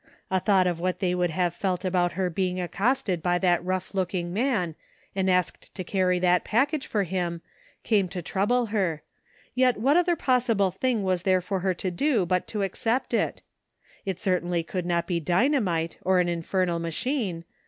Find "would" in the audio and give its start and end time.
1.13-1.29